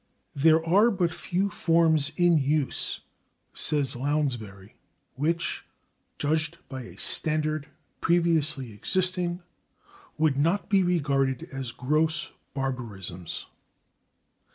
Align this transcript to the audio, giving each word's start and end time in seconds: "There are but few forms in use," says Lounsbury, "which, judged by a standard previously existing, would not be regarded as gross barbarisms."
"There 0.35 0.65
are 0.67 0.89
but 0.89 1.13
few 1.13 1.51
forms 1.51 2.11
in 2.17 2.39
use," 2.39 3.01
says 3.53 3.95
Lounsbury, 3.95 4.73
"which, 5.13 5.63
judged 6.17 6.57
by 6.67 6.81
a 6.85 6.97
standard 6.97 7.67
previously 7.99 8.73
existing, 8.73 9.43
would 10.17 10.37
not 10.39 10.69
be 10.69 10.81
regarded 10.81 11.43
as 11.53 11.71
gross 11.71 12.31
barbarisms." 12.55 13.45